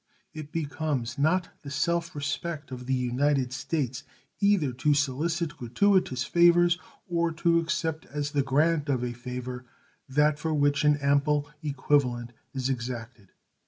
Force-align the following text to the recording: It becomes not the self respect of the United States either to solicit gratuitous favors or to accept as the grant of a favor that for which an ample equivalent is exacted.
It 0.33 0.51
becomes 0.51 1.19
not 1.19 1.49
the 1.61 1.69
self 1.69 2.15
respect 2.15 2.71
of 2.71 2.87
the 2.87 2.93
United 2.95 3.53
States 3.53 4.01
either 4.39 4.71
to 4.73 4.95
solicit 4.95 5.55
gratuitous 5.57 6.23
favors 6.23 6.79
or 7.07 7.31
to 7.33 7.59
accept 7.59 8.07
as 8.07 8.31
the 8.31 8.41
grant 8.41 8.89
of 8.89 9.03
a 9.03 9.13
favor 9.13 9.63
that 10.09 10.39
for 10.39 10.55
which 10.55 10.83
an 10.83 10.97
ample 10.97 11.47
equivalent 11.61 12.31
is 12.51 12.67
exacted. 12.67 13.27